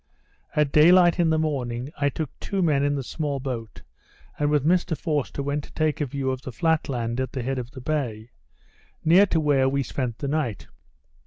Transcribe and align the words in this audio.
At 0.55 0.71
day 0.71 0.91
light 0.91 1.19
in 1.19 1.29
the 1.29 1.37
morning, 1.37 1.91
I 1.95 2.09
took 2.09 2.31
two 2.39 2.63
men 2.63 2.81
in 2.81 2.95
the 2.95 3.03
small 3.03 3.39
boat, 3.39 3.83
and 4.39 4.49
with 4.49 4.65
Mr 4.65 4.97
Forster 4.97 5.43
went 5.43 5.63
to 5.65 5.73
take 5.73 6.01
a 6.01 6.07
view 6.07 6.31
of 6.31 6.41
the 6.41 6.51
flat 6.51 6.89
land 6.89 7.19
at 7.19 7.33
the 7.33 7.43
head 7.43 7.59
of 7.59 7.69
the 7.69 7.81
bay, 7.81 8.31
near 9.05 9.27
to 9.27 9.39
where 9.39 9.69
we 9.69 9.83
spent 9.83 10.17
the 10.17 10.27
night. 10.27 10.65